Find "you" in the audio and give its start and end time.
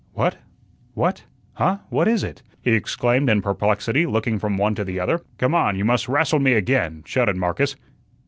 5.75-5.85